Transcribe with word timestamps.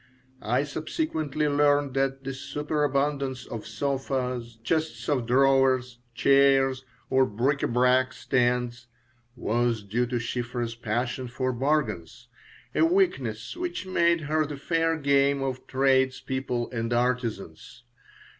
I 0.41 0.63
subsequently 0.63 1.47
learned 1.47 1.93
that 1.93 2.23
the 2.23 2.33
superabundance 2.33 3.45
of 3.45 3.67
sofas, 3.67 4.57
chests 4.63 5.07
of 5.07 5.27
drawers, 5.27 5.99
chairs, 6.15 6.83
or 7.11 7.23
bric 7.27 7.59
à 7.59 7.71
brac 7.71 8.11
stands 8.11 8.87
was 9.35 9.83
due 9.83 10.07
to 10.07 10.15
Shiphrah's 10.17 10.73
passion 10.73 11.27
for 11.27 11.53
bargains, 11.53 12.29
a 12.73 12.83
weakness 12.83 13.55
which 13.55 13.85
made 13.85 14.21
her 14.21 14.43
the 14.47 14.57
fair 14.57 14.97
game 14.97 15.43
of 15.43 15.67
tradespeople 15.67 16.71
and 16.71 16.91
artisans. 16.93 17.83